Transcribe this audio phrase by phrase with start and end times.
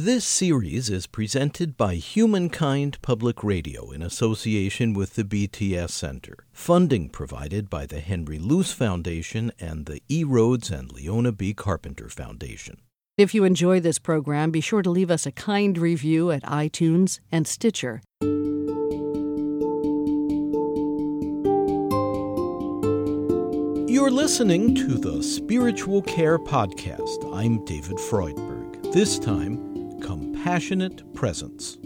[0.00, 6.36] This series is presented by Humankind Public Radio in association with the BTS Center.
[6.52, 10.22] Funding provided by the Henry Luce Foundation and the E.
[10.22, 11.52] Rhodes and Leona B.
[11.52, 12.76] Carpenter Foundation.
[13.16, 17.18] If you enjoy this program, be sure to leave us a kind review at iTunes
[17.32, 18.00] and Stitcher.
[23.90, 27.34] You're listening to the Spiritual Care Podcast.
[27.34, 28.92] I'm David Freudberg.
[28.92, 29.67] This time,
[30.00, 31.76] Compassionate Presence.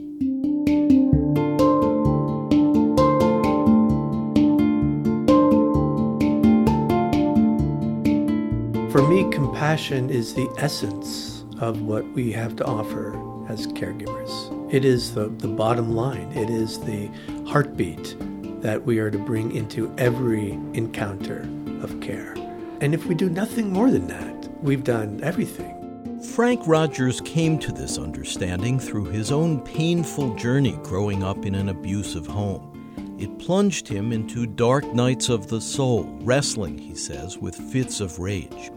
[8.92, 13.14] For me, compassion is the essence of what we have to offer
[13.50, 14.72] as caregivers.
[14.72, 17.10] It is the, the bottom line, it is the
[17.46, 18.16] heartbeat
[18.62, 21.48] that we are to bring into every encounter
[21.82, 22.34] of care.
[22.80, 25.81] And if we do nothing more than that, we've done everything.
[26.30, 31.68] Frank Rogers came to this understanding through his own painful journey growing up in an
[31.68, 33.16] abusive home.
[33.18, 38.20] It plunged him into dark nights of the soul, wrestling, he says, with fits of
[38.20, 38.70] rage.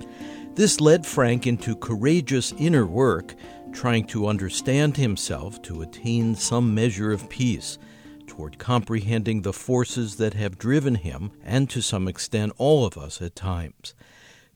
[0.55, 3.35] This led Frank into courageous inner work,
[3.71, 7.77] trying to understand himself to attain some measure of peace
[8.25, 13.21] toward comprehending the forces that have driven him, and to some extent all of us
[13.21, 13.93] at times.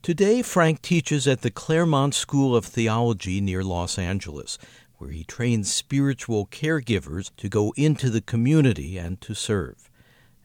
[0.02, 4.58] Today, Frank teaches at the Claremont School of Theology near Los Angeles,
[4.98, 9.90] where he trains spiritual caregivers to go into the community and to serve.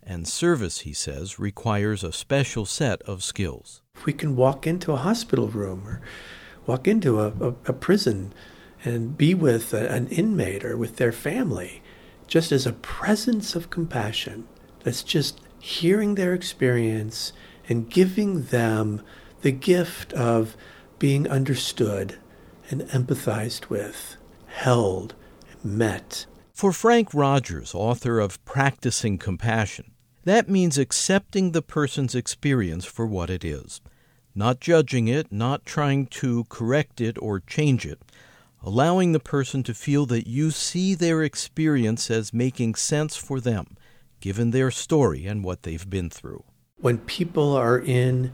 [0.02, 3.80] And service, he says, requires a special set of skills.
[4.04, 6.02] We can walk into a hospital room or
[6.66, 8.34] walk into a, a, a prison
[8.84, 11.80] and be with a, an inmate or with their family,
[12.26, 14.48] just as a presence of compassion
[14.82, 17.32] that's just hearing their experience
[17.68, 19.00] and giving them
[19.44, 20.56] the gift of
[20.98, 22.16] being understood
[22.70, 25.14] and empathized with, held,
[25.62, 26.24] met.
[26.54, 29.92] For Frank Rogers, author of Practicing Compassion,
[30.22, 33.82] that means accepting the person's experience for what it is,
[34.34, 38.00] not judging it, not trying to correct it or change it,
[38.62, 43.76] allowing the person to feel that you see their experience as making sense for them,
[44.20, 46.44] given their story and what they've been through.
[46.78, 48.32] When people are in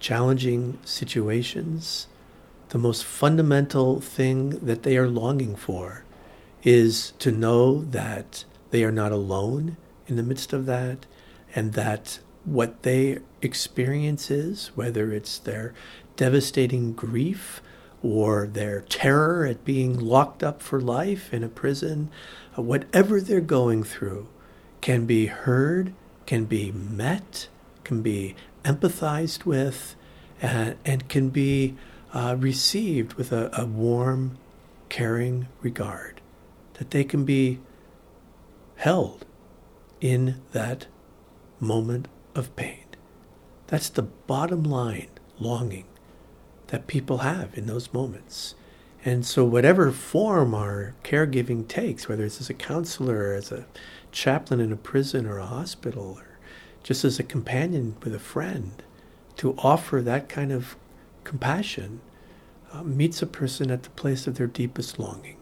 [0.00, 2.06] challenging situations,
[2.70, 6.04] the most fundamental thing that they are longing for
[6.62, 9.76] is to know that they are not alone
[10.06, 11.06] in the midst of that
[11.54, 15.74] and that what they experience is, whether it's their
[16.16, 17.62] devastating grief
[18.02, 22.10] or their terror at being locked up for life in a prison,
[22.56, 24.28] uh, whatever they're going through
[24.80, 25.92] can be heard,
[26.26, 27.48] can be met,
[27.84, 28.34] can be
[28.64, 29.96] empathized with,
[30.40, 31.76] and, and can be
[32.12, 34.38] uh, received with a, a warm,
[34.88, 36.20] caring regard.
[36.74, 37.58] That they can be
[38.76, 39.26] held
[40.00, 40.86] in that
[41.60, 42.84] moment of pain.
[43.66, 45.08] That's the bottom line
[45.38, 45.84] longing
[46.68, 48.54] that people have in those moments.
[49.04, 53.66] And so, whatever form our caregiving takes, whether it's as a counselor, or as a
[54.10, 56.27] chaplain in a prison or a hospital, or
[56.82, 58.82] just as a companion with a friend,
[59.36, 60.76] to offer that kind of
[61.24, 62.00] compassion
[62.72, 65.36] uh, meets a person at the place of their deepest longing.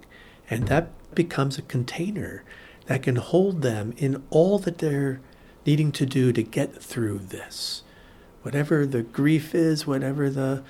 [0.48, 2.44] And that becomes a container
[2.86, 5.20] that can hold them in all that they're
[5.64, 7.82] needing to do to get through this.
[8.42, 10.62] Whatever the grief is, whatever the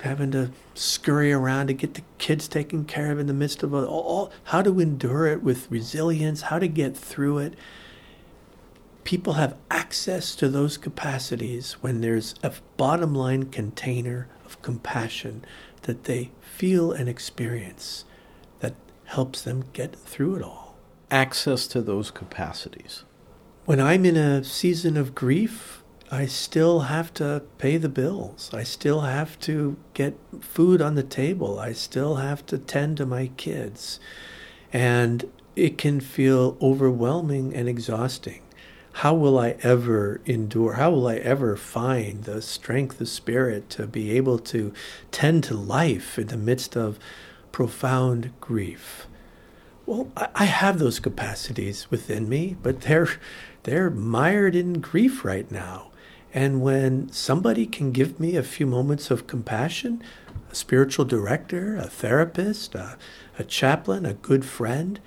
[0.00, 3.74] having to scurry around to get the kids taken care of in the midst of
[3.74, 7.54] all, all how to endure it with resilience, how to get through it.
[9.08, 15.46] People have access to those capacities when there's a bottom line container of compassion
[15.84, 18.04] that they feel and experience
[18.60, 18.74] that
[19.06, 20.76] helps them get through it all.
[21.10, 23.04] Access to those capacities.
[23.64, 28.50] When I'm in a season of grief, I still have to pay the bills.
[28.52, 31.58] I still have to get food on the table.
[31.58, 34.00] I still have to tend to my kids.
[34.70, 38.42] And it can feel overwhelming and exhausting.
[39.02, 40.72] How will I ever endure?
[40.72, 44.72] How will I ever find the strength of spirit to be able to
[45.12, 46.98] tend to life in the midst of
[47.52, 49.06] profound grief?
[49.86, 53.08] Well, I have those capacities within me, but they're
[53.62, 55.92] they're mired in grief right now.
[56.34, 60.02] And when somebody can give me a few moments of compassion,
[60.50, 62.98] a spiritual director, a therapist, a,
[63.38, 64.98] a chaplain, a good friend,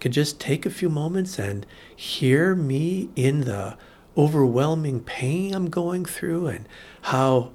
[0.00, 3.76] can just take a few moments and hear me in the
[4.16, 6.68] overwhelming pain I'm going through and
[7.02, 7.52] how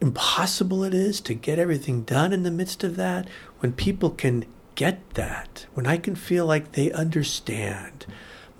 [0.00, 3.28] impossible it is to get everything done in the midst of that,
[3.58, 8.06] when people can get that, when I can feel like they understand,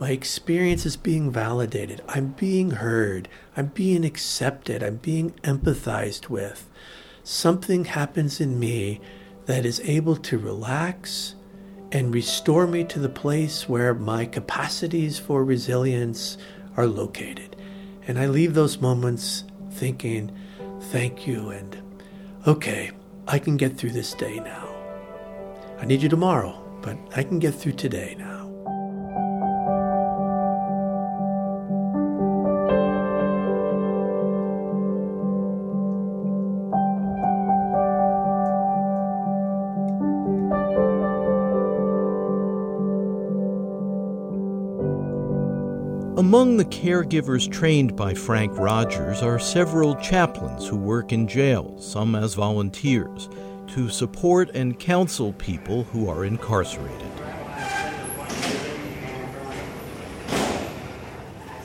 [0.00, 6.68] my experience is being validated, I'm being heard, I'm being accepted, I'm being empathized with,
[7.22, 9.00] something happens in me
[9.46, 11.34] that is able to relax
[11.92, 16.36] and restore me to the place where my capacities for resilience
[16.76, 17.56] are located.
[18.06, 20.34] And I leave those moments thinking,
[20.90, 21.76] thank you, and
[22.46, 22.90] okay,
[23.26, 24.68] I can get through this day now.
[25.80, 28.37] I need you tomorrow, but I can get through today now.
[46.38, 52.14] Among the caregivers trained by Frank Rogers are several chaplains who work in jails, some
[52.14, 53.28] as volunteers,
[53.74, 57.10] to support and counsel people who are incarcerated.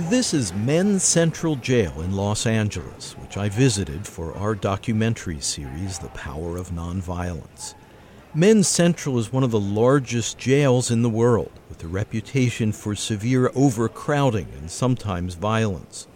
[0.10, 6.00] This is Men's Central Jail in Los Angeles, which I visited for our documentary series,
[6.00, 7.76] The Power of Nonviolence.
[8.36, 12.96] Men's Central is one of the largest jails in the world, with a reputation for
[12.96, 16.08] severe overcrowding and sometimes violence.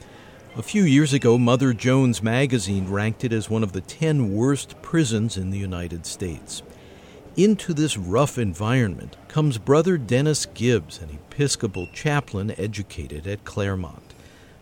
[0.56, 4.82] A few years ago, Mother Jones magazine ranked it as one of the 10 worst
[4.82, 6.64] prisons in the United States.
[7.36, 14.16] Into this rough environment comes Brother Dennis Gibbs, an Episcopal chaplain educated at Claremont.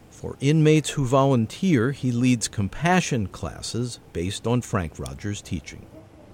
[0.09, 5.85] For inmates who volunteer, he leads compassion classes based on Frank Rogers' teaching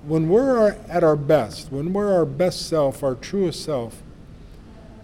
[0.04, 4.02] when we're at our best, when we're our best self, our truest self,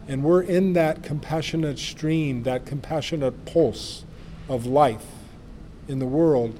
[0.07, 4.05] and we're in that compassionate stream, that compassionate pulse
[4.49, 5.05] of life
[5.87, 6.57] in the world,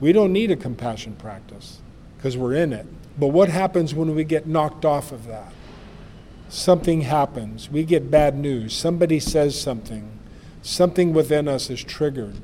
[0.00, 1.80] we don't need a compassion practice
[2.16, 2.86] because we're in it.
[3.18, 5.52] But what happens when we get knocked off of that?
[6.48, 7.70] Something happens.
[7.70, 8.74] We get bad news.
[8.74, 10.10] Somebody says something.
[10.62, 12.36] Something within us is triggered,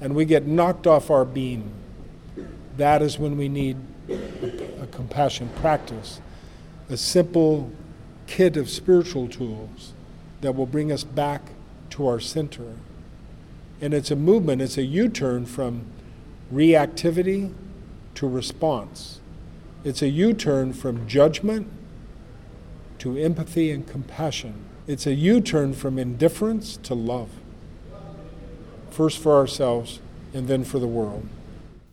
[0.00, 1.72] and we get knocked off our beam.
[2.76, 3.76] That is when we need
[4.94, 6.20] compassion practice,
[6.88, 7.70] a simple
[8.26, 9.92] kit of spiritual tools
[10.40, 11.50] that will bring us back
[11.90, 12.76] to our center.
[13.80, 15.86] And it's a movement, it's a U turn from
[16.52, 17.52] reactivity
[18.14, 19.20] to response.
[19.84, 21.70] It's a U turn from judgment
[22.98, 24.64] to empathy and compassion.
[24.86, 27.30] It's a U turn from indifference to love.
[28.90, 30.00] First for ourselves
[30.32, 31.28] and then for the world.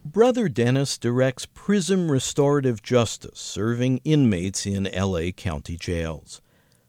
[0.04, 6.42] Brother Dennis directs Prism Restorative Justice, serving inmates in LA County jails.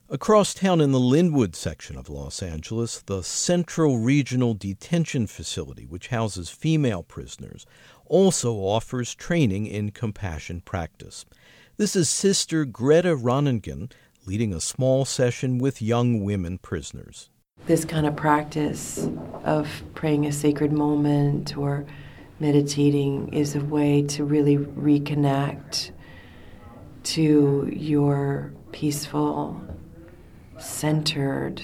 [0.08, 6.08] Across town in the Lynwood section of Los Angeles, the Century Regional Detention Facility, which
[6.08, 7.66] houses female prisoners,
[8.06, 11.26] also offers training in compassion practice.
[11.76, 13.92] This is Sister Greta Ronningen
[14.24, 17.28] leading a small session with young women prisoners.
[17.66, 19.06] This kind of practice
[19.44, 21.84] of praying a sacred moment or
[22.40, 25.90] meditating is a way to really reconnect
[27.04, 29.60] to your peaceful,
[30.58, 31.62] centered,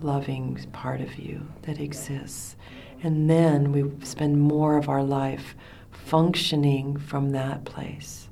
[0.00, 2.56] loving part of you that exists.
[3.02, 5.54] And then we spend more of our life
[5.90, 8.28] functioning from that place.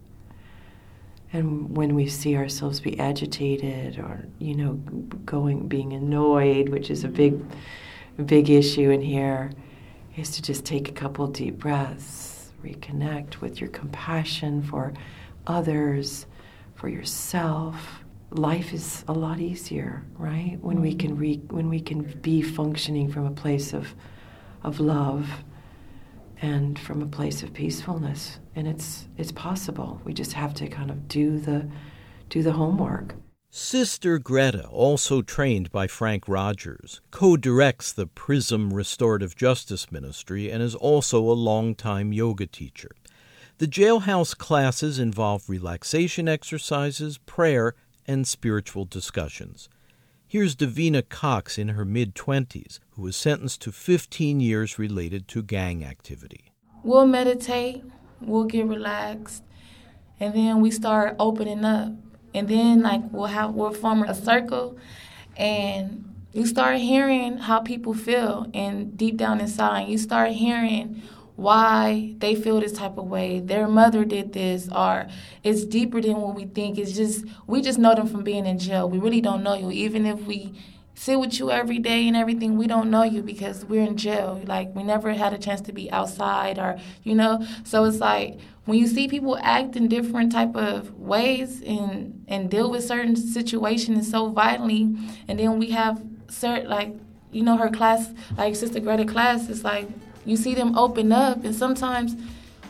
[1.32, 4.74] And when we see ourselves be agitated or, you know,
[5.24, 7.44] going, being annoyed, which is a big,
[8.24, 9.50] big issue in here,
[10.16, 14.94] is to just take a couple deep breaths, reconnect with your compassion for
[15.46, 16.26] others,
[16.74, 18.04] for yourself.
[18.30, 20.58] Life is a lot easier, right?
[20.60, 23.94] When we can re, when we can be functioning from a place of
[24.62, 25.28] of love
[26.42, 28.38] and from a place of peacefulness.
[28.56, 30.00] And it's it's possible.
[30.04, 31.68] We just have to kind of do the
[32.28, 33.14] do the homework.
[33.58, 40.62] Sister Greta, also trained by Frank Rogers, co directs the PRISM Restorative Justice Ministry and
[40.62, 42.90] is also a longtime yoga teacher.
[43.56, 47.74] The jailhouse classes involve relaxation exercises, prayer,
[48.06, 49.70] and spiritual discussions.
[50.28, 55.42] Here's Davina Cox in her mid 20s, who was sentenced to 15 years related to
[55.42, 56.52] gang activity.
[56.84, 57.84] We'll meditate,
[58.20, 59.42] we'll get relaxed,
[60.20, 61.94] and then we start opening up
[62.36, 64.76] and then like we'll have we'll form a circle
[65.36, 66.02] and
[66.32, 68.46] you start hearing how people feel.
[68.52, 71.02] And deep down inside you start hearing
[71.36, 73.40] why they feel this type of way.
[73.40, 75.06] Their mother did this or
[75.44, 76.78] it's deeper than what we think.
[76.78, 78.88] It's just we just know them from being in jail.
[78.88, 79.70] We really don't know you.
[79.70, 80.54] Even if we
[80.94, 84.40] sit with you every day and everything we don't know you because we're in jail.
[84.46, 87.46] Like we never had a chance to be outside or you know?
[87.64, 92.50] So it's like when you see people act in different type of ways and and
[92.50, 94.94] deal with certain situations so violently,
[95.28, 96.92] and then we have certain like
[97.32, 99.88] you know her class like Sister Greta class is like
[100.24, 102.16] you see them open up, and sometimes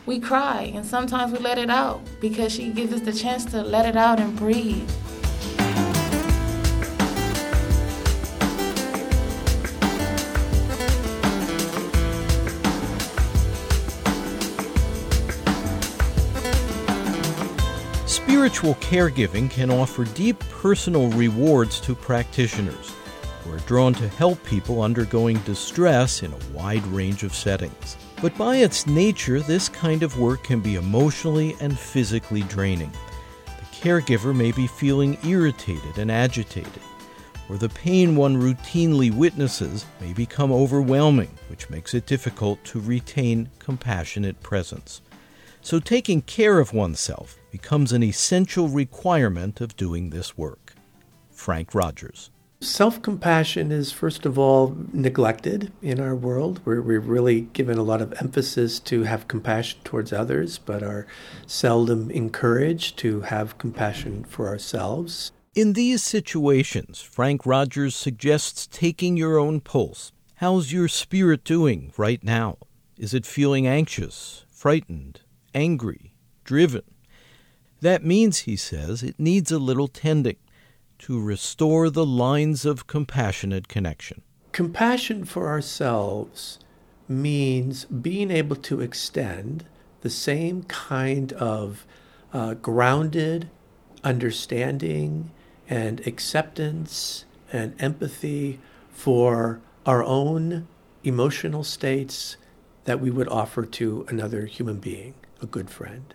[0.05, 3.61] we cry, and sometimes we let it out because she gives us the chance to
[3.61, 4.89] let it out and breathe.
[18.47, 22.93] Spiritual caregiving can offer deep personal rewards to practitioners
[23.43, 27.97] who are drawn to help people undergoing distress in a wide range of settings.
[28.21, 32.93] But by its nature, this kind of work can be emotionally and physically draining.
[33.47, 36.81] The caregiver may be feeling irritated and agitated,
[37.49, 43.49] or the pain one routinely witnesses may become overwhelming, which makes it difficult to retain
[43.59, 45.01] compassionate presence.
[45.67, 50.75] So, taking care of oneself becomes an essential requirement of doing this work.
[51.29, 52.31] Frank Rogers.
[52.61, 57.83] Self compassion is, first of all, neglected in our world, where we're really given a
[57.83, 61.05] lot of emphasis to have compassion towards others, but are
[61.47, 65.33] seldom encouraged to have compassion for ourselves.
[65.53, 70.13] In these situations, Frank Rogers suggests taking your own pulse.
[70.35, 72.57] How's your spirit doing right now?
[72.97, 75.19] Is it feeling anxious, frightened,
[75.57, 76.83] angry, driven?
[77.81, 80.37] That means, he says, it needs a little tending
[80.99, 84.21] to restore the lines of compassionate connection.
[84.51, 86.59] Compassion for ourselves
[87.07, 89.65] means being able to extend
[90.01, 91.85] the same kind of
[92.33, 93.49] uh, grounded
[94.03, 95.31] understanding
[95.69, 98.59] and acceptance and empathy
[98.91, 100.67] for our own
[101.03, 102.37] emotional states
[102.85, 106.13] that we would offer to another human being, a good friend.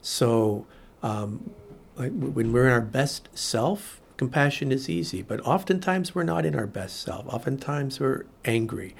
[0.00, 0.66] So,
[1.02, 1.50] um,
[1.96, 6.66] when we're in our best self, compassion is easy, but oftentimes we're not in our
[6.66, 7.26] best self.
[7.26, 8.94] Oftentimes we're angry.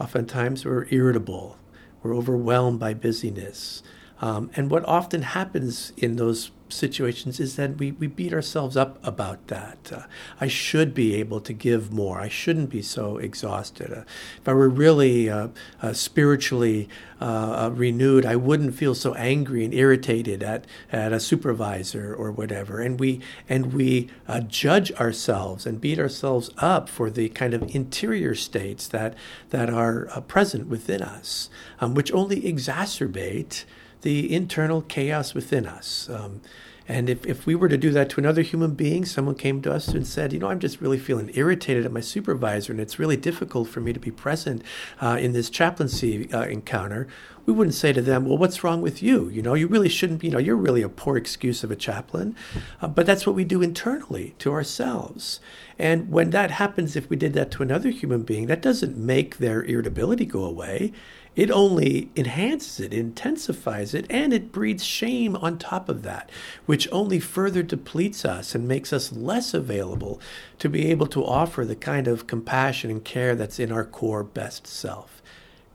[0.00, 1.58] Oftentimes we're irritable.
[2.02, 3.82] We're overwhelmed by busyness.
[4.20, 8.98] Um, and what often happens in those situations is that we, we beat ourselves up
[9.06, 9.92] about that.
[9.92, 10.02] Uh,
[10.40, 12.20] I should be able to give more.
[12.20, 13.92] I shouldn't be so exhausted.
[13.92, 14.02] Uh,
[14.40, 15.48] if I were really uh,
[15.82, 16.88] uh spiritually
[17.20, 17.24] uh,
[17.66, 22.80] uh, renewed, I wouldn't feel so angry and irritated at, at a supervisor or whatever.
[22.80, 24.10] And we and we
[24.48, 29.14] judge ourselves and beat ourselves up for the kind of interior states that
[29.50, 31.48] that are present within us,
[31.80, 33.64] um, which only exacerbate
[34.06, 36.08] the internal chaos within us.
[36.08, 36.40] Um,
[36.86, 39.72] and if, if we were to do that to another human being, someone came to
[39.72, 43.00] us and said, You know, I'm just really feeling irritated at my supervisor, and it's
[43.00, 44.62] really difficult for me to be present
[45.00, 47.08] uh, in this chaplaincy uh, encounter.
[47.46, 49.28] We wouldn't say to them, Well, what's wrong with you?
[49.28, 51.76] You know, you really shouldn't, be, you know, you're really a poor excuse of a
[51.76, 52.36] chaplain.
[52.80, 55.40] Uh, but that's what we do internally to ourselves.
[55.80, 59.38] And when that happens, if we did that to another human being, that doesn't make
[59.38, 60.92] their irritability go away
[61.36, 66.30] it only enhances it, intensifies it, and it breeds shame on top of that,
[66.64, 70.18] which only further depletes us and makes us less available
[70.58, 74.24] to be able to offer the kind of compassion and care that's in our core
[74.24, 75.22] best self.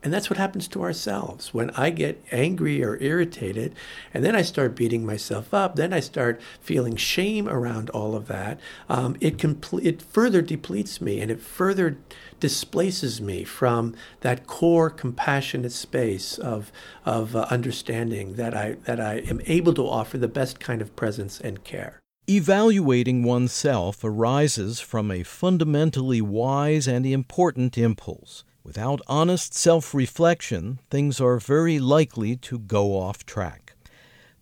[0.03, 1.53] And that's what happens to ourselves.
[1.53, 3.75] When I get angry or irritated,
[4.13, 8.27] and then I start beating myself up, then I start feeling shame around all of
[8.27, 11.99] that, um, it, compl- it further depletes me and it further
[12.41, 16.73] displaces me from that core compassionate space of,
[17.05, 20.97] of uh, understanding that I, that I am able to offer the best kind of
[20.97, 22.01] presence and care.
[22.29, 31.19] Evaluating oneself arises from a fundamentally wise and important impulse Without honest self reflection, things
[31.19, 33.73] are very likely to go off track.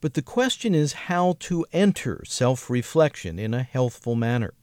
[0.02, 4.54] But the question is how to enter self reflection in a healthful manner,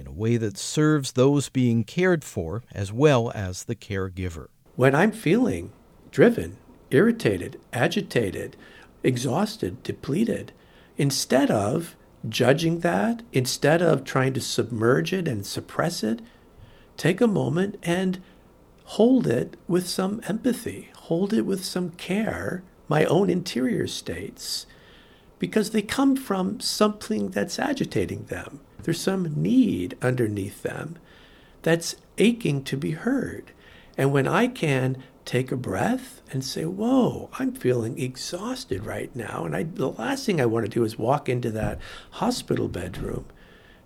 [0.00, 4.48] in a way that serves those being cared for as well as the caregiver.
[4.74, 5.72] When I'm feeling
[6.10, 6.56] driven,
[6.90, 8.56] irritated, agitated,
[9.02, 10.52] exhausted, depleted,
[10.96, 11.96] instead of
[12.28, 16.20] judging that, instead of trying to submerge it and suppress it,
[16.96, 18.22] take a moment and
[18.84, 24.66] hold it with some empathy, hold it with some care, my own interior states,
[25.38, 28.60] because they come from something that's agitating them.
[28.82, 30.98] There's some need underneath them
[31.62, 33.52] that's aching to be heard.
[33.96, 39.44] And when I can take a breath and say, Whoa, I'm feeling exhausted right now.
[39.44, 41.78] And I, the last thing I want to do is walk into that
[42.12, 43.26] hospital bedroom.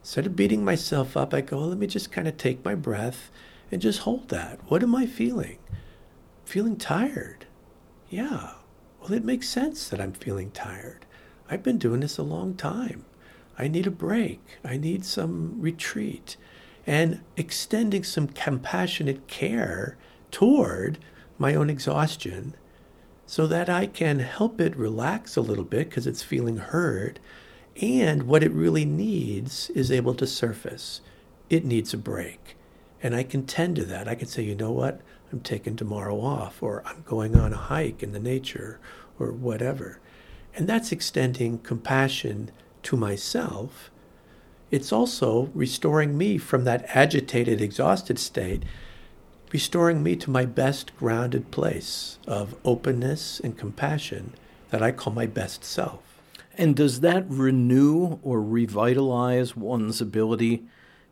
[0.00, 3.30] Instead of beating myself up, I go, Let me just kind of take my breath
[3.70, 4.60] and just hold that.
[4.68, 5.58] What am I feeling?
[6.44, 7.46] Feeling tired.
[8.08, 8.52] Yeah.
[9.00, 11.04] Well, it makes sense that I'm feeling tired.
[11.50, 13.04] I've been doing this a long time.
[13.58, 14.40] I need a break.
[14.64, 16.36] I need some retreat.
[16.86, 19.96] And extending some compassionate care
[20.30, 20.98] toward
[21.38, 22.54] my own exhaustion
[23.26, 27.18] so that I can help it relax a little bit because it's feeling hurt.
[27.80, 31.00] And what it really needs is able to surface.
[31.48, 32.56] It needs a break.
[33.02, 34.08] And I can tend to that.
[34.08, 35.00] I can say, you know what?
[35.32, 38.78] I'm taking tomorrow off, or I'm going on a hike in the nature,
[39.18, 39.98] or whatever.
[40.54, 42.50] And that's extending compassion
[42.84, 43.90] to myself.
[44.70, 48.64] It's also restoring me from that agitated, exhausted state
[49.54, 54.34] restoring me to my best grounded place of openness and compassion
[54.70, 56.00] that I call my best self.
[56.58, 60.64] And does that renew or revitalize one's ability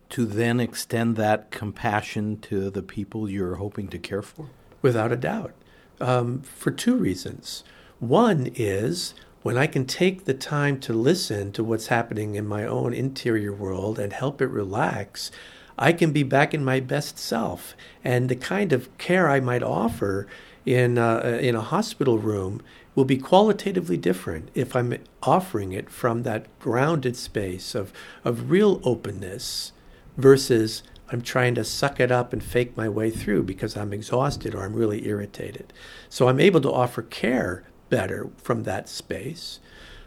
[0.09, 4.49] to then extend that compassion to the people you're hoping to care for?
[4.83, 5.55] Without a doubt.
[6.01, 7.63] Um, for two reasons.
[8.01, 12.65] One is when I can take the time to listen to what's happening in my
[12.65, 15.31] own interior world and help it relax,
[15.79, 17.75] I can be back in my best self.
[18.05, 20.29] And the kind of care I might offer
[20.65, 22.63] in, uh, in a hospital room
[22.95, 27.93] will be qualitatively different if I'm offering it from that grounded space of,
[28.25, 29.73] of real openness
[30.17, 34.55] versus I'm trying to suck it up and fake my way through because I'm exhausted
[34.55, 35.73] or I'm really irritated.
[36.09, 39.61] So I'm able to offer care better from that space.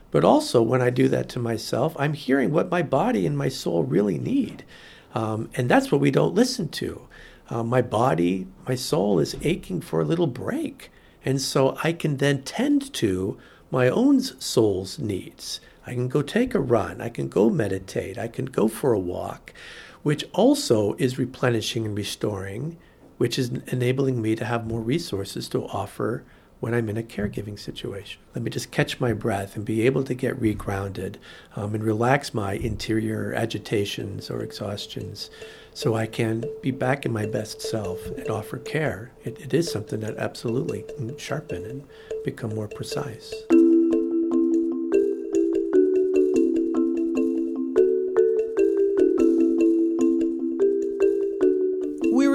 [0.10, 3.50] But also, when I do that to myself, I'm hearing what my body and my
[3.50, 4.66] soul really need.
[5.14, 7.08] Um, and that's what we don't listen to.
[7.48, 10.90] Uh, my body, my soul is aching for a little break.
[11.24, 13.38] And so I can then tend to
[13.70, 15.60] my own soul's needs.
[15.86, 17.02] I can go take a run.
[17.02, 18.18] I can go meditate.
[18.18, 19.54] I can go for a walk,
[20.02, 22.78] which also is replenishing and restoring,
[23.20, 26.24] which is enabling me to have more resources to offer
[26.60, 28.22] when I'm in a caregiving situation.
[28.34, 31.16] Let me just catch my breath and be able to get regrounded
[31.56, 35.30] um, and relax my interior agitations or exhaustions
[35.74, 39.12] so I can be back in my best self and offer care.
[39.24, 41.84] it, it is something that absolutely can sharpen and
[42.24, 43.34] become more precise.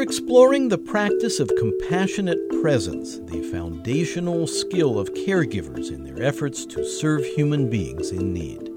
[0.03, 6.85] Exploring the practice of compassionate presence, the foundational skill of caregivers in their efforts to
[6.85, 8.69] serve human beings in need.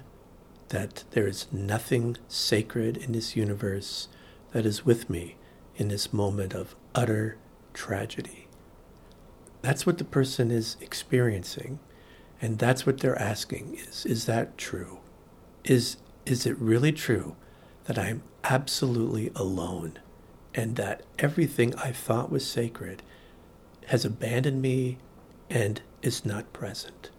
[0.69, 4.07] that there is nothing sacred in this universe
[4.51, 5.35] that is with me
[5.75, 7.37] in this moment of utter
[7.73, 8.46] tragedy.
[9.61, 11.79] That's what the person is experiencing.
[12.41, 14.99] And that's what they're asking is, is that true?
[15.63, 17.35] Is, is it really true
[17.85, 19.99] that I'm absolutely alone
[20.53, 23.01] and that everything I thought was sacred
[23.87, 24.97] has abandoned me
[25.49, 27.09] and is not present?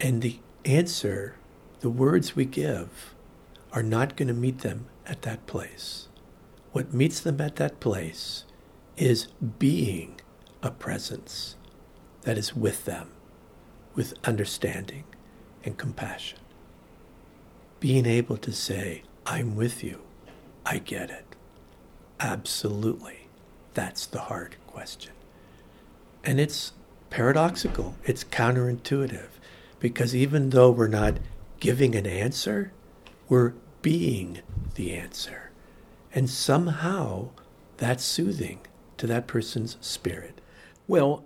[0.00, 1.36] And the answer,
[1.80, 3.14] the words we give,
[3.72, 6.08] are not going to meet them at that place.
[6.72, 8.44] What meets them at that place
[8.96, 9.26] is
[9.58, 10.20] being
[10.64, 11.56] a presence
[12.22, 13.08] that is with them,
[13.94, 15.04] with understanding
[15.62, 16.38] and compassion.
[17.80, 20.00] Being able to say, I'm with you,
[20.64, 21.36] I get it.
[22.18, 23.28] Absolutely.
[23.74, 25.12] That's the hard question.
[26.24, 26.72] And it's
[27.10, 29.28] paradoxical, it's counterintuitive,
[29.78, 31.18] because even though we're not
[31.60, 32.72] giving an answer,
[33.28, 34.40] we're being
[34.76, 35.50] the answer.
[36.14, 37.28] And somehow
[37.76, 38.60] that's soothing
[38.96, 40.33] to that person's spirit.
[40.86, 41.24] Well,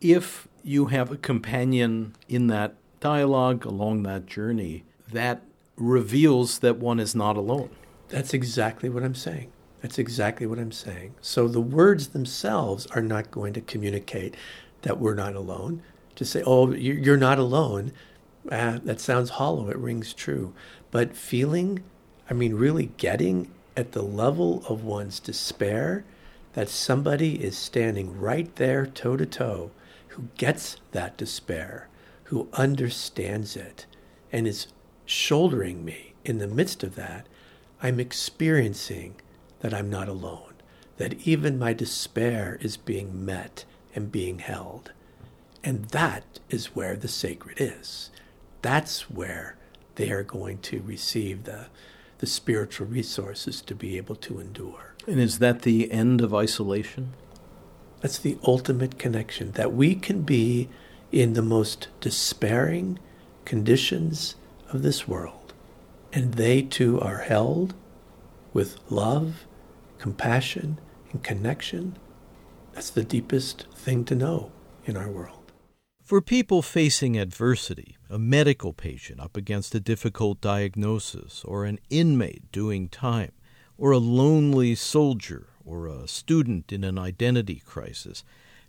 [0.00, 5.42] if you have a companion in that dialogue along that journey, that
[5.76, 7.70] reveals that one is not alone.
[8.08, 9.50] That's exactly what I'm saying.
[9.82, 11.14] That's exactly what I'm saying.
[11.20, 14.36] So the words themselves are not going to communicate
[14.82, 15.82] that we're not alone.
[16.16, 17.92] To say, oh, you're not alone,
[18.50, 19.68] ah, that sounds hollow.
[19.68, 20.52] It rings true.
[20.90, 21.84] But feeling,
[22.28, 26.04] I mean, really getting at the level of one's despair
[26.58, 29.70] that somebody is standing right there toe to toe
[30.08, 31.86] who gets that despair,
[32.24, 33.86] who understands it,
[34.32, 34.66] and is
[35.06, 37.28] shouldering me in the midst of that,
[37.80, 39.14] I'm experiencing
[39.60, 40.54] that I'm not alone,
[40.96, 44.90] that even my despair is being met and being held.
[45.62, 48.10] And that is where the sacred is.
[48.62, 49.54] That's where
[49.94, 51.66] they are going to receive the,
[52.18, 54.94] the spiritual resources to be able to endure.
[55.06, 57.14] And is that the end of isolation?
[58.00, 60.68] That's the ultimate connection that we can be
[61.10, 62.98] in the most despairing
[63.44, 64.36] conditions
[64.70, 65.54] of this world,
[66.12, 67.74] and they too are held
[68.52, 69.46] with love,
[69.98, 70.78] compassion,
[71.12, 71.96] and connection.
[72.74, 74.52] That's the deepest thing to know
[74.84, 75.52] in our world.
[76.02, 82.50] For people facing adversity, a medical patient up against a difficult diagnosis, or an inmate
[82.52, 83.32] doing time,
[83.76, 88.24] or a lonely soldier, or a student in an identity crisis,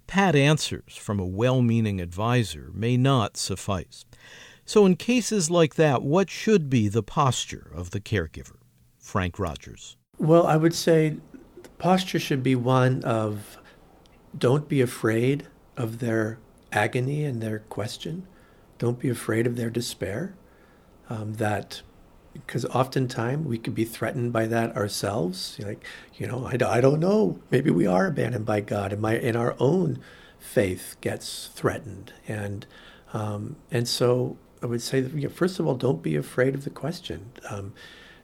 [0.08, 4.06] pat answers from a well meaning advisor may not suffice.
[4.66, 8.58] So, in cases like that, what should be the posture of the caregiver?
[9.00, 9.98] Frank Rogers.
[10.20, 11.18] Well, I would say
[11.64, 13.58] the posture should be one of
[14.38, 16.38] don't be afraid of their
[16.72, 18.28] agony and their question.
[18.80, 20.34] Don't be afraid of their despair.
[21.10, 21.82] Um, that
[22.34, 25.60] because oftentimes we could be threatened by that ourselves.
[25.60, 25.84] Like,
[26.16, 27.40] you know, I, I don't know.
[27.52, 30.00] Maybe we are abandoned by God, and my and our own
[30.40, 32.14] faith gets threatened.
[32.28, 32.66] And
[33.14, 36.54] um, and so I would say, that, you know, first of all, don't be afraid
[36.56, 37.32] of the question.
[37.50, 37.74] Um,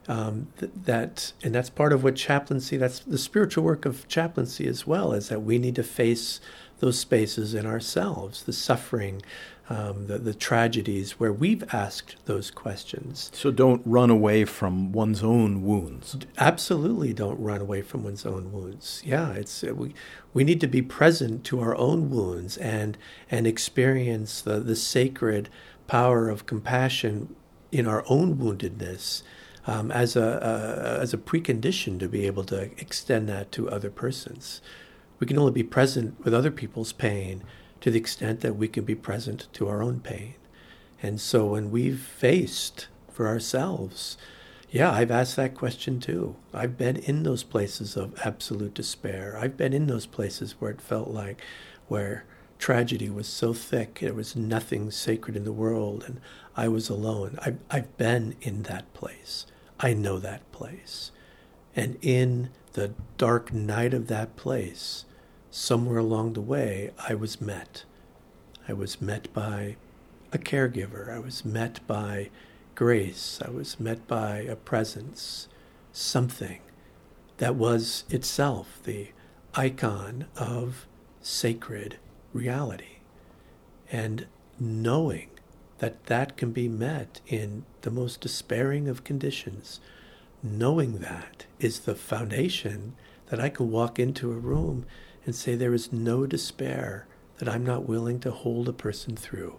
[0.08, 2.76] um, th- that and that's part of what chaplaincy.
[2.76, 5.12] That's the spiritual work of chaplaincy as well.
[5.12, 6.40] Is that we need to face
[6.78, 9.22] those spaces in ourselves, the suffering,
[9.68, 13.30] um, the, the tragedies where we've asked those questions.
[13.34, 16.16] So don't run away from one's own wounds.
[16.38, 19.02] Absolutely, don't run away from one's own wounds.
[19.04, 19.94] Yeah, it's uh, we
[20.32, 22.96] we need to be present to our own wounds and
[23.30, 25.48] and experience the the sacred
[25.88, 27.34] power of compassion
[27.72, 29.22] in our own woundedness.
[29.68, 33.90] Um, as a, a as a precondition to be able to extend that to other
[33.90, 34.60] persons.
[35.18, 37.42] We can only be present with other people's pain
[37.80, 40.34] to the extent that we can be present to our own pain.
[41.02, 44.16] And so when we've faced for ourselves,
[44.70, 46.36] yeah, I've asked that question too.
[46.52, 49.38] I've been in those places of absolute despair.
[49.40, 51.40] I've been in those places where it felt like
[51.88, 52.24] where
[52.58, 56.20] tragedy was so thick, there was nothing sacred in the world, and
[56.56, 57.38] I was alone.
[57.42, 59.46] I've, I've been in that place.
[59.78, 61.10] I know that place.
[61.74, 65.04] And in the dark night of that place,
[65.56, 67.84] somewhere along the way, I was met.
[68.68, 69.76] I was met by
[70.30, 71.10] a caregiver.
[71.10, 72.28] I was met by
[72.74, 73.40] grace.
[73.42, 75.48] I was met by a presence,
[75.92, 76.60] something
[77.38, 79.08] that was itself the
[79.54, 80.86] icon of
[81.22, 81.96] sacred
[82.34, 82.98] reality.
[83.90, 84.26] And
[84.60, 85.30] knowing
[85.78, 89.80] that that can be met in the most despairing of conditions,
[90.42, 92.94] knowing that is the foundation
[93.28, 94.84] that I can walk into a room
[95.26, 97.06] and say there is no despair
[97.38, 99.58] that I'm not willing to hold a person through,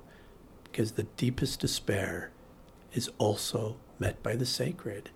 [0.64, 2.32] because the deepest despair
[2.94, 5.12] is also met by the sacred.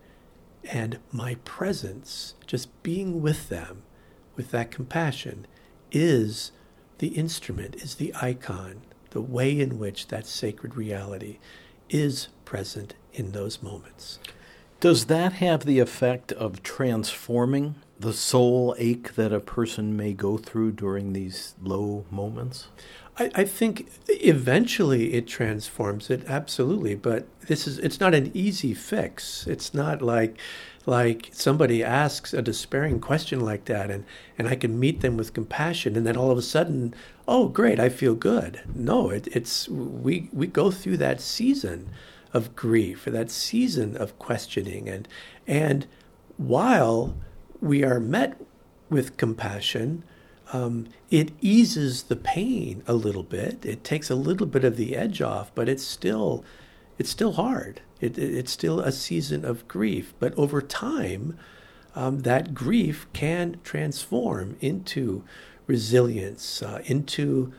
[0.63, 3.81] And my presence, just being with them
[4.35, 5.47] with that compassion,
[5.91, 6.51] is
[6.99, 11.39] the instrument, is the icon, the way in which that sacred reality
[11.89, 14.19] is present in those moments.
[14.79, 20.37] Does that have the effect of transforming the soul ache that a person may go
[20.37, 22.67] through during these low moments?
[23.17, 28.73] I, I, think eventually it transforms it absolutely, but this is it's not an easy
[28.73, 29.45] fix.
[29.45, 30.37] It's not like
[30.87, 34.03] like somebody asks a despairing question like that and,
[34.35, 36.95] and I can meet them with compassion and then all of a sudden,
[37.27, 38.61] oh great, I feel good.
[38.73, 41.89] No, it, it's we we go through that season
[42.33, 45.07] of grief, that season of questioning and
[45.45, 45.85] and
[46.37, 47.15] while
[47.61, 48.41] we are met
[48.89, 50.03] with compassion,
[50.51, 53.65] um, it eases the pain a little bit.
[53.65, 56.43] It takes a little bit of the edge off, but it's still
[56.97, 57.81] it's still hard.
[57.99, 60.13] It, it, it's still a season of grief.
[60.19, 61.37] But over time,
[61.95, 65.23] um, that grief can transform into
[65.67, 67.53] resilience, uh, into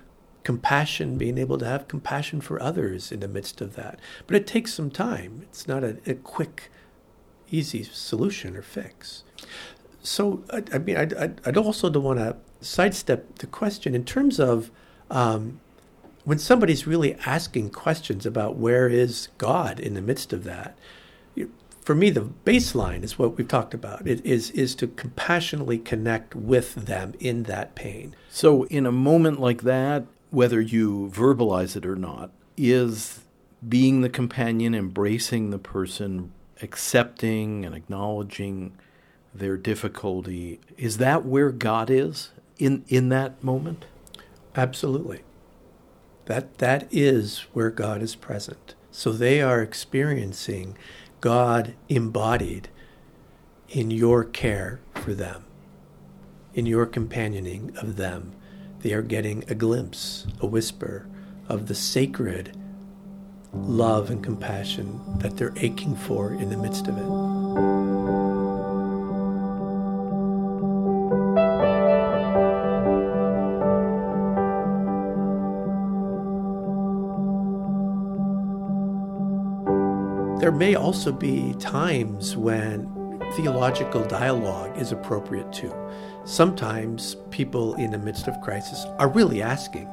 [0.44, 3.98] compassion, being able to have compassion for others in the midst of that.
[4.26, 5.42] But it takes some time.
[5.44, 6.70] It's not a, a quick,
[7.50, 9.24] easy solution or fix.
[10.02, 14.40] So, I, I mean, I, I, also don't want to sidestep the question in terms
[14.40, 14.70] of
[15.10, 15.60] um,
[16.24, 20.76] when somebody's really asking questions about where is God in the midst of that.
[21.82, 24.06] For me, the baseline is what we've talked about.
[24.06, 28.14] It is is to compassionately connect with them in that pain.
[28.30, 33.24] So, in a moment like that, whether you verbalize it or not, is
[33.68, 38.78] being the companion, embracing the person, accepting and acknowledging
[39.34, 40.60] their difficulty.
[40.76, 43.84] Is that where God is in in that moment?
[44.56, 45.22] Absolutely.
[46.26, 48.74] That that is where God is present.
[48.90, 50.76] So they are experiencing
[51.20, 52.68] God embodied
[53.68, 55.44] in your care for them,
[56.52, 58.32] in your companioning of them.
[58.80, 61.06] They are getting a glimpse, a whisper
[61.48, 62.56] of the sacred
[63.54, 67.41] love and compassion that they're aching for in the midst of it.
[80.52, 82.86] There may also be times when
[83.36, 85.74] theological dialogue is appropriate too.
[86.26, 89.88] Sometimes people in the midst of crisis are really asking,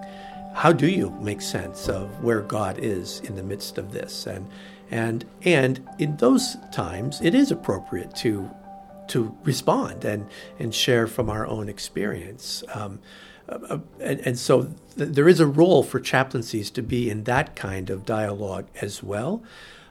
[0.53, 4.27] how do you make sense of where God is in the midst of this?
[4.27, 4.49] And
[4.91, 8.51] and and in those times it is appropriate to
[9.07, 10.27] to respond and
[10.59, 12.65] and share from our own experience.
[12.73, 12.99] Um,
[13.47, 14.63] uh, uh and, and, so
[14.97, 19.01] th- there is a role for chaplaincies to be in that kind of dialogue as
[19.01, 19.41] well.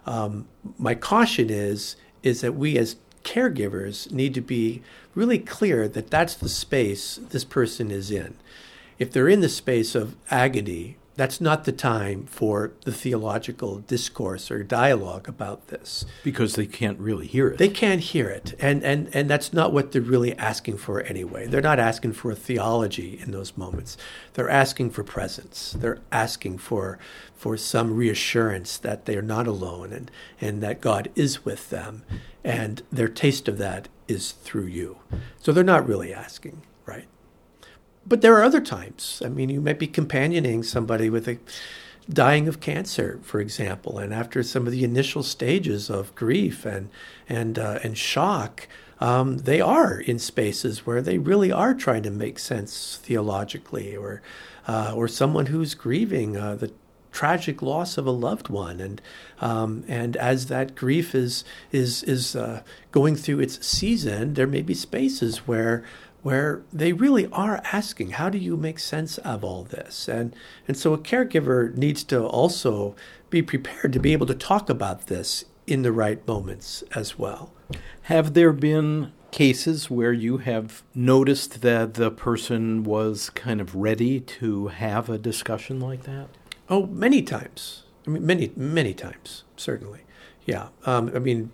[0.08, 4.82] Um, my caution is is that we as caregivers need to be
[5.14, 8.34] really clear that that's the space this person is in.
[8.98, 14.52] If they're in the space of agony that's not the time for the theological discourse
[14.52, 16.06] or dialogue about this.
[16.22, 17.58] Because they can't really hear it.
[17.58, 18.54] They can't hear it.
[18.60, 21.48] And and and that's not what they're really asking for anyway.
[21.48, 23.96] They're not asking for a theology in those moments.
[24.34, 25.74] They're asking for presence.
[25.76, 27.00] They're asking for
[27.34, 32.04] for some reassurance that they are not alone and and that God is with them.
[32.44, 34.98] And their taste of that is through you.
[35.40, 37.08] So they're not really asking right
[38.08, 39.22] but there are other times.
[39.24, 41.38] I mean, you might be companioning somebody with a
[42.08, 46.88] dying of cancer, for example, and after some of the initial stages of grief and
[47.28, 48.66] and uh, and shock,
[49.00, 54.22] um, they are in spaces where they really are trying to make sense theologically, or
[54.66, 56.72] uh, or someone who's grieving uh, the
[57.12, 59.02] tragic loss of a loved one, and
[59.40, 64.62] um, and as that grief is is is uh, going through its season, there may
[64.62, 65.84] be spaces where
[66.22, 70.08] where they really are asking, how do you make sense of all this?
[70.08, 70.34] And,
[70.66, 72.96] and so a caregiver needs to also
[73.30, 77.52] be prepared to be able to talk about this in the right moments as well.
[78.02, 84.20] Have there been cases where you have noticed that the person was kind of ready
[84.20, 86.28] to have a discussion like that?
[86.70, 87.84] Oh, many times.
[88.06, 90.00] I mean, many, many times, certainly.
[90.48, 90.68] Yeah.
[90.86, 91.52] Um, I mean,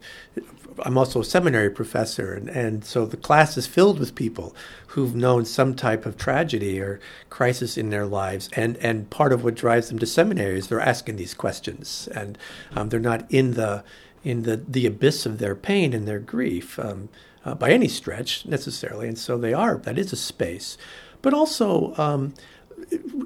[0.84, 4.54] I'm also a seminary professor, and, and so the class is filled with people
[4.86, 8.48] who've known some type of tragedy or crisis in their lives.
[8.52, 12.38] And, and part of what drives them to seminary is they're asking these questions, and
[12.76, 13.82] um, they're not in the
[14.22, 17.08] in the, the abyss of their pain and their grief um,
[17.44, 19.06] uh, by any stretch necessarily.
[19.06, 20.78] And so they are, that is a space.
[21.20, 22.32] But also, um,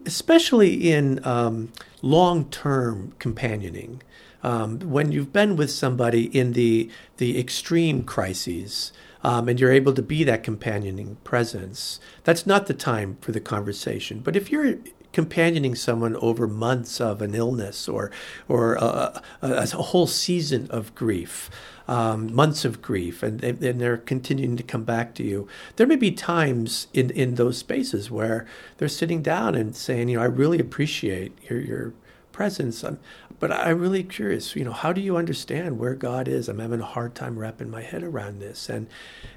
[0.04, 4.02] especially in um, long term companioning,
[4.42, 8.92] um, when you've been with somebody in the the extreme crises
[9.24, 13.40] um, and you're able to be that companioning presence, that's not the time for the
[13.40, 14.20] conversation.
[14.20, 14.76] But if you're
[15.12, 18.10] companioning someone over months of an illness or
[18.46, 21.50] or a, a, a whole season of grief,
[21.88, 25.48] um, months of grief, and, and they're continuing to come back to you.
[25.76, 28.46] There may be times in, in those spaces where
[28.76, 31.94] they're sitting down and saying, you know, I really appreciate your your
[32.38, 32.84] presence.
[32.84, 33.00] I'm,
[33.40, 36.48] but I'm really curious, you know, how do you understand where God is?
[36.48, 38.68] I'm having a hard time wrapping my head around this.
[38.68, 38.86] And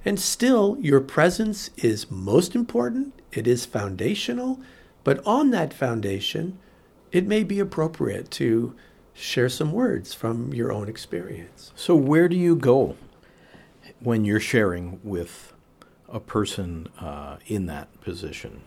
[0.05, 3.19] and still your presence is most important.
[3.31, 4.59] It is foundational,
[5.03, 6.59] but on that foundation,
[7.11, 8.75] it may be appropriate to
[9.15, 11.71] share some words from your own experience.
[11.75, 12.97] So where do you go
[13.99, 15.53] when you're sharing with
[16.07, 18.61] a person uh, in that position?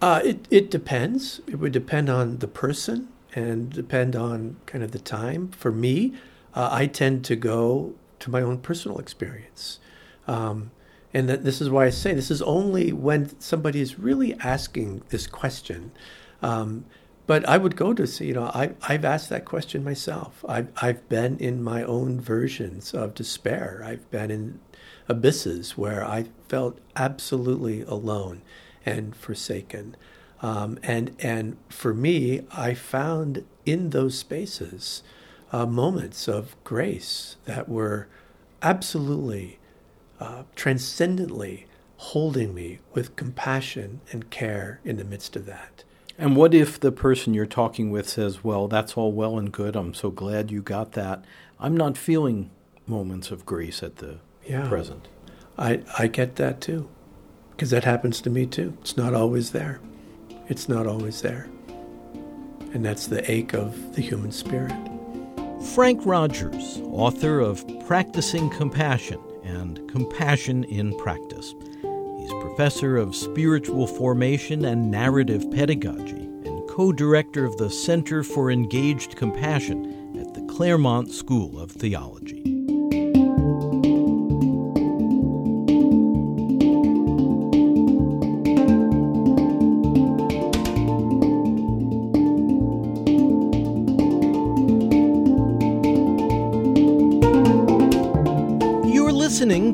[0.00, 1.40] Uh, it, it depends.
[1.46, 5.48] It would depend on the person and depend on kind of the time.
[5.48, 6.14] For me,
[6.54, 9.78] uh, I tend to go to my own personal experience.
[10.26, 10.70] Um,
[11.12, 15.02] and that this is why I say this is only when somebody is really asking
[15.08, 15.90] this question.
[16.40, 16.84] Um,
[17.26, 20.44] but I would go to see, you know, I, I've asked that question myself.
[20.48, 23.82] I've, I've been in my own versions of despair.
[23.84, 24.60] I've been in
[25.08, 28.42] abysses where I felt absolutely alone
[28.84, 29.96] and forsaken.
[30.42, 35.02] Um, and and for me, I found in those spaces
[35.52, 38.08] uh, moments of grace that were
[38.62, 39.58] absolutely
[40.18, 41.66] uh, transcendently
[41.96, 45.84] holding me with compassion and care in the midst of that.
[46.18, 49.76] And what if the person you're talking with says, "Well, that's all well and good.
[49.76, 51.24] I'm so glad you got that.
[51.58, 52.50] I'm not feeling
[52.86, 55.08] moments of grace at the yeah, present."
[55.58, 56.88] I I get that too,
[57.60, 58.72] because that happens to me too.
[58.80, 59.80] It's not always there
[60.50, 61.48] it's not always there.
[62.74, 64.74] And that's the ache of the human spirit.
[65.74, 71.54] Frank Rogers, author of Practicing Compassion and Compassion in Practice.
[72.18, 78.50] He's professor of spiritual formation and narrative pedagogy and co director of the Center for
[78.50, 82.39] Engaged Compassion at the Claremont School of Theology.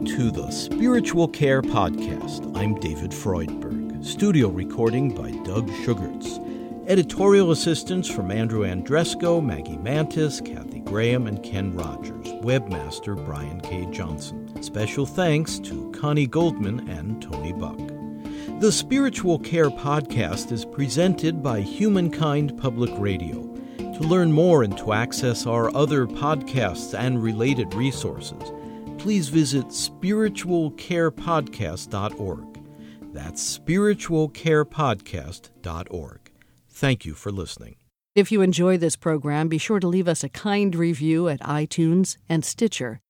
[0.07, 2.57] To the Spiritual Care Podcast.
[2.57, 4.05] I'm David Freudberg.
[4.05, 6.39] Studio recording by Doug Sugarts.
[6.87, 12.29] Editorial assistance from Andrew Andresco, Maggie Mantis, Kathy Graham, and Ken Rogers.
[12.45, 13.85] Webmaster Brian K.
[13.87, 14.63] Johnson.
[14.63, 17.81] Special thanks to Connie Goldman and Tony Buck.
[18.61, 23.43] The Spiritual Care Podcast is presented by Humankind Public Radio.
[23.77, 28.53] To learn more and to access our other podcasts and related resources,
[28.99, 32.61] please visit spiritualcarepodcast.org.
[33.13, 36.21] That's spiritualcarepodcast.org.
[36.69, 37.77] Thank you for listening.
[38.15, 42.17] If you enjoy this program, be sure to leave us a kind review at iTunes
[42.29, 43.01] and Stitcher.